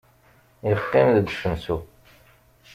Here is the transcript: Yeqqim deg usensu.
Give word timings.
Yeqqim 0.69 1.07
deg 1.15 1.27
usensu. 1.33 1.77